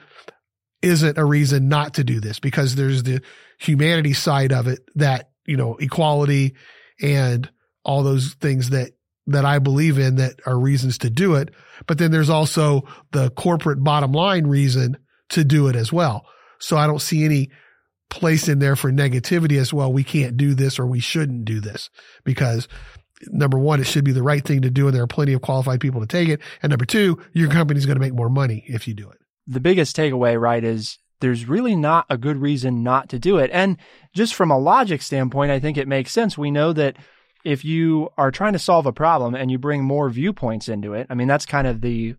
[0.82, 3.22] isn't a reason not to do this because there's the
[3.60, 6.56] humanity side of it that, you know, equality
[7.02, 7.50] and
[7.84, 8.92] all those things that
[9.28, 11.54] that I believe in that are reasons to do it.
[11.86, 14.98] But then there's also the corporate bottom line reason
[15.30, 16.26] to do it as well.
[16.60, 17.50] So I don't see any
[18.10, 19.94] place in there for negativity as well.
[19.94, 21.90] We can't do this or we shouldn't do this
[22.24, 22.68] because
[23.28, 24.88] number one, it should be the right thing to do.
[24.88, 26.42] And there are plenty of qualified people to take it.
[26.62, 29.18] And number two, your company's going to make more money if you do it.
[29.48, 33.50] The biggest takeaway, right, is there's really not a good reason not to do it.
[33.54, 33.78] And
[34.14, 36.38] just from a logic standpoint, I think it makes sense.
[36.38, 36.98] We know that
[37.44, 41.08] if you are trying to solve a problem and you bring more viewpoints into it,
[41.10, 42.16] I mean, that's kind of the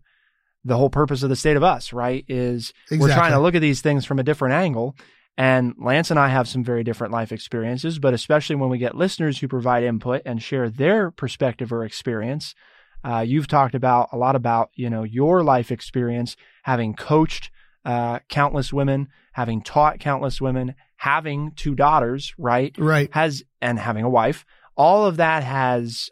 [0.63, 2.23] the whole purpose of the state of us, right?
[2.27, 2.97] Is exactly.
[2.99, 4.95] we're trying to look at these things from a different angle.
[5.37, 8.95] And Lance and I have some very different life experiences, but especially when we get
[8.95, 12.53] listeners who provide input and share their perspective or experience.
[13.03, 17.49] Uh, you've talked about a lot about, you know, your life experience, having coached
[17.83, 22.75] uh, countless women, having taught countless women, having two daughters, right?
[22.77, 23.09] Right.
[23.11, 24.45] Has, and having a wife.
[24.77, 26.11] All of that has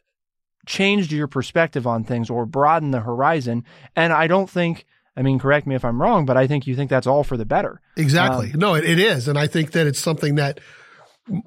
[0.70, 3.66] changed your perspective on things or broadened the horizon.
[3.96, 4.86] And I don't think,
[5.18, 7.36] I mean, correct me if I'm wrong, but I think you think that's all for
[7.36, 7.82] the better.
[7.98, 8.52] Exactly.
[8.54, 9.28] Um, no, it, it is.
[9.28, 10.60] And I think that it's something that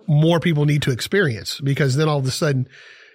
[0.08, 2.68] more people need to experience because then all of a sudden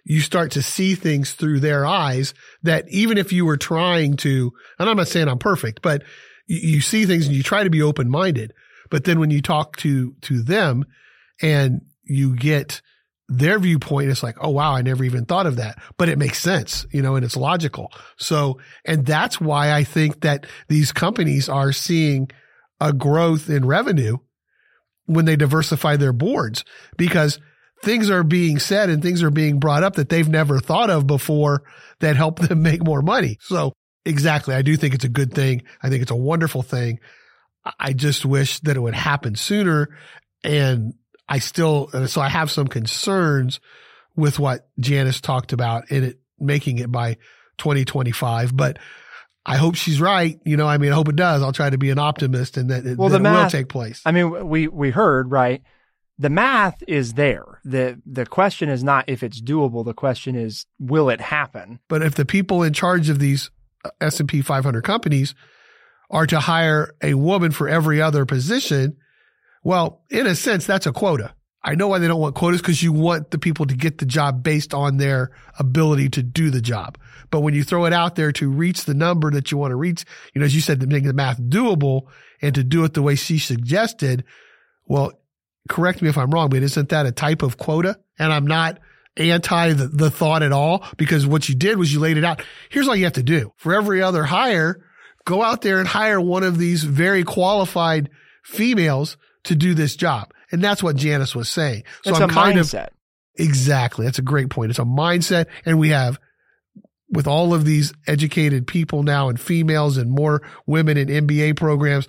[0.06, 4.54] you start to see things through their eyes that even if you were trying to,
[4.80, 6.04] and I'm not saying I'm perfect, but
[6.48, 8.54] you, you see things and you try to be open minded.
[8.90, 10.86] But then when you talk to, to them
[11.42, 12.82] and you get,
[13.30, 16.40] their viewpoint is like, oh wow, I never even thought of that, but it makes
[16.40, 17.92] sense, you know, and it's logical.
[18.18, 22.30] So, and that's why I think that these companies are seeing
[22.80, 24.18] a growth in revenue
[25.06, 26.64] when they diversify their boards
[26.98, 27.40] because
[27.84, 31.08] things are being said and things are being brought up that they've never thought of
[31.08, 31.64] before
[32.00, 33.38] that help them make more money.
[33.42, 33.74] So
[34.06, 34.56] exactly.
[34.56, 35.64] I do think it's a good thing.
[35.82, 37.00] I think it's a wonderful thing.
[37.80, 39.90] I just wish that it would happen sooner.
[40.44, 40.94] And
[41.30, 43.60] I still, so I have some concerns
[44.16, 47.16] with what Janice talked about in it, making it by
[47.58, 48.56] 2025.
[48.56, 48.80] But
[49.46, 50.40] I hope she's right.
[50.46, 51.42] You know, I mean, I hope it does.
[51.42, 53.70] I'll try to be an optimist and that, it, Well, that the it will take
[53.70, 54.02] place.
[54.06, 55.62] I mean, we we heard right.
[56.20, 57.62] The math is there.
[57.64, 59.86] the The question is not if it's doable.
[59.86, 61.80] The question is, will it happen?
[61.88, 63.52] But if the people in charge of these
[63.86, 65.36] uh, S&P 500 companies
[66.10, 68.98] are to hire a woman for every other position,
[69.68, 71.34] well, in a sense, that's a quota.
[71.62, 74.06] I know why they don't want quotas because you want the people to get the
[74.06, 76.98] job based on their ability to do the job.
[77.32, 79.76] But when you throw it out there to reach the number that you want to
[79.76, 82.04] reach, you know, as you said, to make the math doable
[82.42, 84.24] and to do it the way she suggested,
[84.86, 85.12] well,
[85.68, 88.00] correct me if I'm wrong, but isn't that a type of quota?
[88.18, 88.80] And I'm not
[89.18, 92.42] anti the, the thought at all because what you did was you laid it out.
[92.70, 94.80] Here's all you have to do for every other hire,
[95.26, 98.10] go out there and hire one of these very qualified
[98.46, 100.34] females to do this job.
[100.52, 101.84] And that's what Janice was saying.
[102.04, 102.90] So it's I'm kind of mindset.
[103.36, 104.06] Exactly.
[104.06, 104.70] That's a great point.
[104.70, 105.48] It's a mindset.
[105.66, 106.20] And we have,
[107.10, 112.08] with all of these educated people now and females and more women in MBA programs,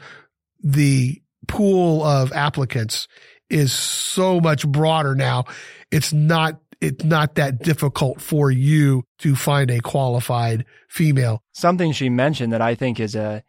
[0.63, 3.09] the pool of applicants
[3.49, 5.45] is so much broader now.
[5.91, 11.43] It's not, it's not that difficult for you to find a qualified female.
[11.53, 13.43] something she mentioned that I think is a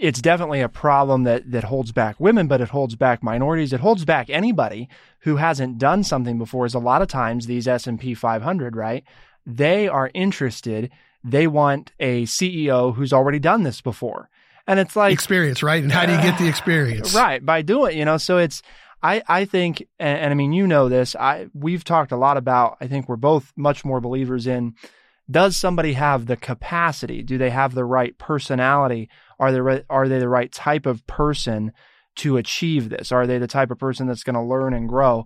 [0.00, 3.72] it's definitely a problem that that holds back women, but it holds back minorities.
[3.72, 4.88] It holds back anybody
[5.20, 6.66] who hasn't done something before.
[6.66, 9.04] Is a lot of times these S and P 500, right?
[9.46, 10.90] They are interested.
[11.22, 14.28] They want a CEO who's already done this before,
[14.66, 15.82] and it's like experience, right?
[15.82, 17.14] And how do you get the experience?
[17.24, 18.62] Right, by doing, you know, so it's
[19.02, 21.14] I I think and, and I mean you know this.
[21.14, 24.74] I we've talked a lot about I think we're both much more believers in
[25.30, 27.22] does somebody have the capacity?
[27.22, 29.08] Do they have the right personality?
[29.38, 31.72] Are they re- are they the right type of person
[32.16, 33.10] to achieve this?
[33.10, 35.24] Are they the type of person that's going to learn and grow?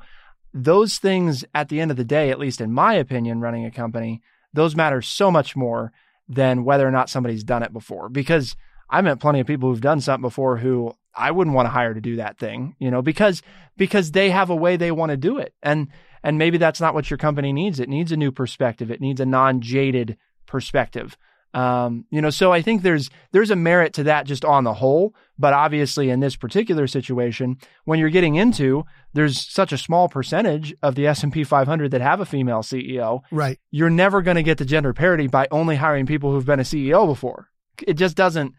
[0.55, 3.71] Those things at the end of the day, at least in my opinion, running a
[3.71, 5.93] company, those matter so much more
[6.29, 8.55] than whether or not somebody's done it before because
[8.91, 11.95] I met plenty of people who've done something before who I wouldn't want to hire
[11.95, 13.43] to do that thing, you know, because
[13.77, 15.55] because they have a way they want to do it.
[15.63, 15.89] And
[16.23, 17.81] and maybe that's not what your company needs.
[17.81, 18.91] It needs a new perspective.
[18.91, 21.17] It needs a non-jaded perspective.
[21.55, 24.75] Um, you know, so I think there's there's a merit to that just on the
[24.75, 30.11] whole, but obviously in this particular situation, when you're getting into there's such a small
[30.11, 33.59] percentage of the S&P 500 that have a female CEO, Right.
[33.71, 36.65] you're never going to get to gender parity by only hiring people who've been a
[36.65, 37.49] CEO before.
[37.87, 38.53] It just doesn't.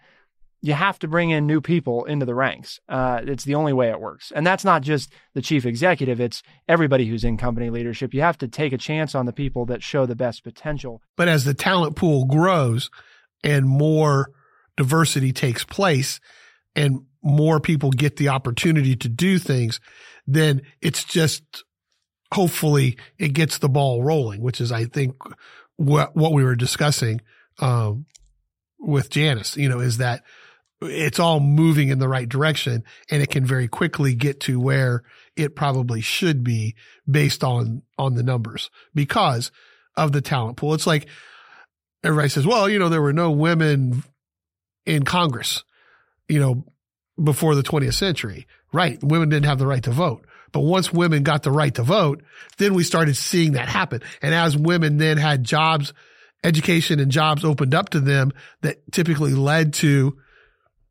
[0.62, 2.80] You have to bring in new people into the ranks.
[2.90, 6.20] Uh, it's the only way it works, and that's not just the chief executive.
[6.20, 8.14] It's everybody who's in company leadership.
[8.14, 11.02] You have to take a chance on the people that show the best potential.
[11.16, 12.90] But as the talent pool grows
[13.44, 14.32] and more
[14.76, 16.20] diversity takes place
[16.76, 19.80] and more people get the opportunity to do things,
[20.28, 21.44] then it's just
[22.34, 25.16] hopefully it gets the ball rolling, which is, I think,
[25.78, 27.22] what, what we were discussing,
[27.60, 28.06] um,
[28.80, 30.24] with Janice, you know, is that
[30.82, 35.04] it's all moving in the right direction and it can very quickly get to where
[35.36, 36.76] it probably should be
[37.10, 39.52] based on, on the numbers because
[39.98, 40.74] of the talent pool.
[40.74, 41.08] It's like
[42.04, 44.04] everybody says, well, you know, there were no women
[44.86, 45.64] in Congress,
[46.28, 46.64] you know,
[47.22, 48.48] before the 20th century.
[48.72, 49.04] Right.
[49.04, 50.26] Women didn't have the right to vote.
[50.52, 52.24] But once women got the right to vote,
[52.58, 54.02] then we started seeing that happen.
[54.22, 55.94] And as women then had jobs,
[56.44, 60.18] education and jobs opened up to them that typically led to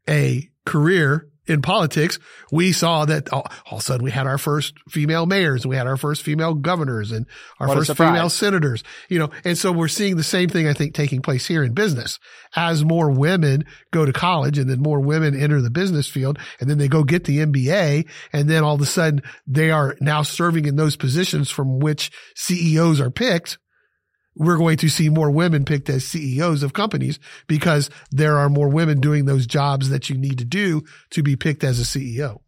[0.09, 2.18] a career in politics,
[2.53, 5.71] we saw that all, all of a sudden we had our first female mayors and
[5.71, 7.27] we had our first female governors and
[7.59, 10.75] our What first female senators, you know, and so we're seeing the same thing, I
[10.75, 12.18] think, taking place here in business.
[12.55, 16.68] As more women go to college and then more women enter the business field and
[16.68, 20.23] then they go get the MBA and then all of a sudden they are now
[20.23, 23.59] serving in those positions from which CEOs are picked
[24.38, 28.68] we're going to see more women picked as CEOs of companies because there are more
[28.68, 32.40] women doing those jobs that you need to do to be picked as a CEO.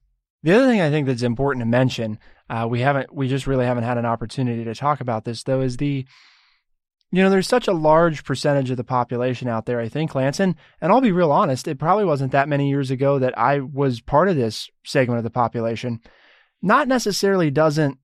[0.42, 3.66] The other thing I think that's important to mention, uh, we haven't, we just really
[3.66, 6.06] haven't had an opportunity to talk about this though, is the,
[7.10, 9.80] you know, there's such a large percentage of the population out there.
[9.80, 12.90] I think, Lance, and and I'll be real honest, it probably wasn't that many years
[12.90, 16.00] ago that I was part of this segment of the population.
[16.62, 17.98] Not necessarily doesn't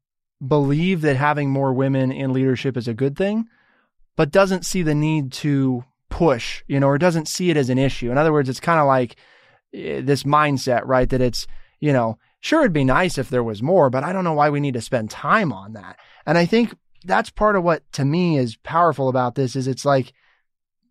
[0.46, 3.46] believe that having more women in leadership is a good thing,
[4.16, 7.78] but doesn't see the need to push, you know, or doesn't see it as an
[7.78, 8.10] issue.
[8.10, 9.16] In other words, it's kind of like
[9.74, 11.08] eh, this mindset, right?
[11.08, 11.46] That it's,
[11.80, 14.50] you know, sure, it'd be nice if there was more, but I don't know why
[14.50, 15.98] we need to spend time on that.
[16.24, 16.74] And I think
[17.04, 20.12] that's part of what to me is powerful about this is it's like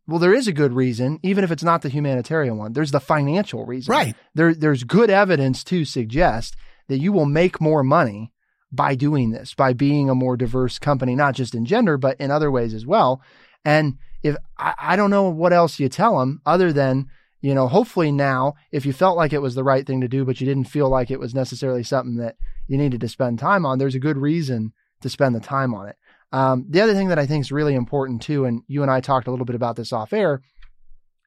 [0.07, 2.73] well, there is a good reason, even if it's not the humanitarian one.
[2.73, 3.91] There's the financial reason.
[3.91, 4.15] Right.
[4.35, 6.55] There, there's good evidence to suggest
[6.87, 8.31] that you will make more money
[8.75, 12.31] by doing this, by being a more diverse company, not just in gender, but in
[12.31, 13.21] other ways as well.
[13.63, 17.09] And if I, I don't know what else you tell them other than,
[17.41, 20.25] you know, hopefully now, if you felt like it was the right thing to do,
[20.25, 22.35] but you didn't feel like it was necessarily something that
[22.67, 25.87] you needed to spend time on, there's a good reason to spend the time on
[25.87, 25.95] it.
[26.31, 28.99] Um, the other thing that I think is really important too, and you and I
[28.99, 30.41] talked a little bit about this off air,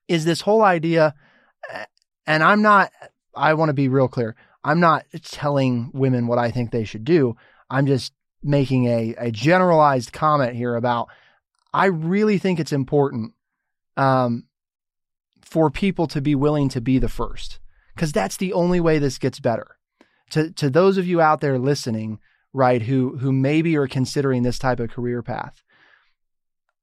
[0.09, 1.15] is this whole idea.
[2.27, 2.91] And I'm not,
[3.35, 4.37] I want to be real clear.
[4.65, 7.37] I'm not telling women what I think they should do.
[7.71, 11.09] I'm just making a, a generalized comment here about
[11.73, 13.33] I really think it's important
[13.97, 14.45] um,
[15.43, 17.59] for people to be willing to be the first
[17.95, 19.77] because that's the only way this gets better.
[20.31, 22.21] To, to those of you out there listening
[22.53, 25.63] right, who who maybe are considering this type of career path.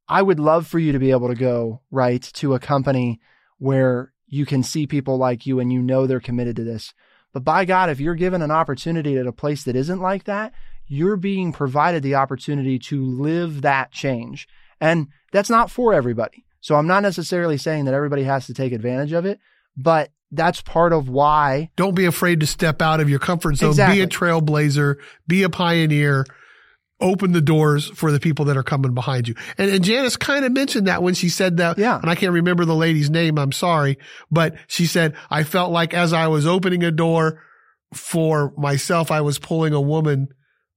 [0.07, 3.19] I would love for you to be able to go right to a company
[3.57, 6.93] where you can see people like you and you know they're committed to this.
[7.35, 10.53] But by God, if you're given an opportunity at a place that isn't like that,
[10.87, 14.47] you're being provided the opportunity to live that change.
[14.79, 16.45] And that's not for everybody.
[16.61, 19.41] So I'm not necessarily saying that everybody has to take advantage of it,
[19.75, 21.71] but that's part of why.
[21.75, 23.71] Don't be afraid to step out of your comfort zone.
[23.71, 23.97] Exactly.
[23.97, 24.95] Be a trailblazer.
[25.27, 26.25] Be a pioneer.
[27.05, 29.35] Open the doors for the people that are coming behind you.
[29.59, 31.77] And, and Janice kind of mentioned that when she said that.
[31.77, 31.99] Yeah.
[31.99, 33.37] And I can't remember the lady's name.
[33.37, 33.99] I'm sorry.
[34.31, 37.43] But she said, I felt like as I was opening a door
[37.93, 40.29] for myself, I was pulling a woman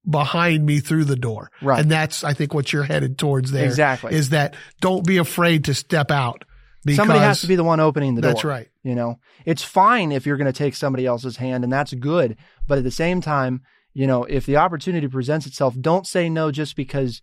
[0.08, 1.50] behind me through the door.
[1.62, 1.80] Right.
[1.80, 3.64] And that's, I think, what you're headed towards there.
[3.64, 4.14] Exactly.
[4.14, 6.44] Is that don't be afraid to step out.
[6.84, 8.32] Because somebody has to be the one opening the door.
[8.32, 8.68] That's right.
[8.82, 12.36] You know, it's fine if you're going to take somebody else's hand and that's good.
[12.66, 13.62] But at the same time,
[13.99, 17.20] you know, if the opportunity presents itself, don't say no just because,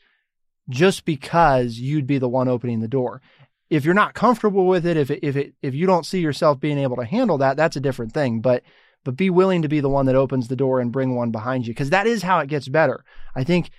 [0.67, 3.21] just because you'd be the one opening the door.
[3.69, 6.59] If you're not comfortable with it, if it, if it, if you don't see yourself
[6.59, 8.41] being able to handle that, that's a different thing.
[8.41, 8.61] But,
[9.05, 11.65] but be willing to be the one that opens the door and bring one behind
[11.65, 13.05] you because that is how it gets better.
[13.33, 13.69] I think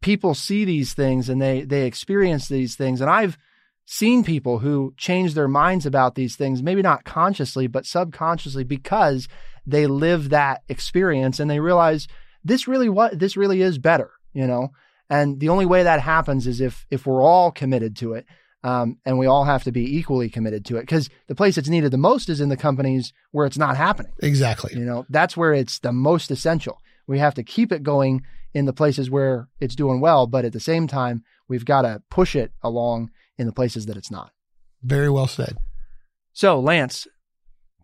[0.00, 3.02] people see these things and they, they experience these things.
[3.02, 3.36] And I've,
[3.92, 9.26] seen people who change their minds about these things, maybe not consciously, but subconsciously because
[9.66, 12.06] they live that experience and they realize
[12.44, 14.68] this really what this really is better, you know?
[15.08, 18.26] And the only way that happens is if if we're all committed to it.
[18.62, 21.70] Um, and we all have to be equally committed to it because the place it's
[21.70, 24.12] needed the most is in the companies where it's not happening.
[24.22, 24.74] Exactly.
[24.74, 26.78] You know, that's where it's the most essential.
[27.06, 28.22] We have to keep it going
[28.52, 32.02] in the places where it's doing well, but at the same time, we've got to
[32.10, 34.30] push it along in the places that it's not.
[34.82, 35.56] Very well said.
[36.32, 37.06] So, Lance,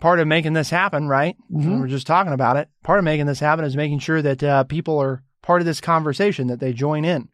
[0.00, 1.36] part of making this happen, right?
[1.52, 1.80] Mm-hmm.
[1.80, 2.68] We're just talking about it.
[2.82, 5.80] Part of making this happen is making sure that uh, people are part of this
[5.80, 7.28] conversation, that they join in.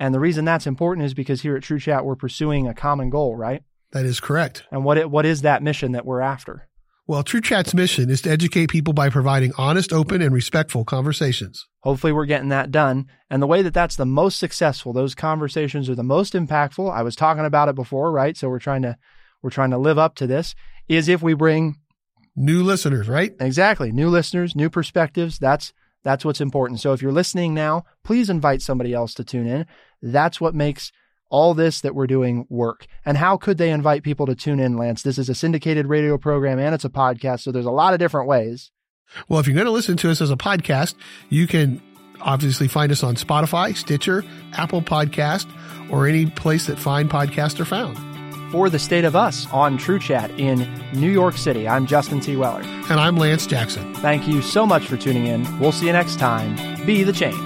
[0.00, 3.10] And the reason that's important is because here at True Chat, we're pursuing a common
[3.10, 3.62] goal, right?
[3.92, 4.64] That is correct.
[4.70, 6.68] And what it, what is that mission that we're after?
[7.06, 11.66] Well, True Chat's mission is to educate people by providing honest, open, and respectful conversations.
[11.80, 13.06] Hopefully, we're getting that done.
[13.30, 16.92] And the way that that's the most successful, those conversations are the most impactful.
[16.92, 18.36] I was talking about it before, right?
[18.36, 18.98] So we're trying to
[19.40, 20.54] we're trying to live up to this.
[20.86, 21.76] Is if we bring
[22.38, 23.34] new listeners, right?
[23.40, 25.38] Exactly, new listeners, new perspectives.
[25.38, 25.72] That's
[26.04, 26.80] that's what's important.
[26.80, 29.66] So if you're listening now, please invite somebody else to tune in.
[30.00, 30.92] That's what makes
[31.28, 32.86] all this that we're doing work.
[33.04, 35.02] And how could they invite people to tune in, Lance?
[35.02, 37.40] This is a syndicated radio program and it's a podcast.
[37.40, 38.70] So there's a lot of different ways.
[39.28, 40.94] Well, if you're going to listen to us as a podcast,
[41.28, 41.82] you can
[42.20, 45.50] obviously find us on Spotify, Stitcher, Apple Podcast,
[45.90, 48.17] or any place that fine podcasts are found.
[48.50, 52.34] For the state of us on True Chat in New York City, I'm Justin T.
[52.34, 52.62] Weller.
[52.62, 53.94] And I'm Lance Jackson.
[53.96, 55.58] Thank you so much for tuning in.
[55.58, 56.56] We'll see you next time.
[56.86, 57.36] Be the change.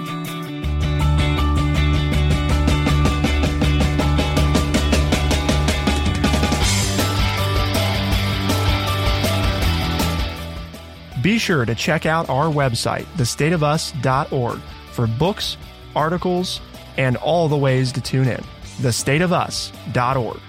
[11.21, 14.59] Be sure to check out our website, thestateofus.org,
[14.91, 15.57] for books,
[15.97, 16.61] articles,
[16.97, 18.41] and all the ways to tune in.
[18.77, 20.39] Thestateofus.org.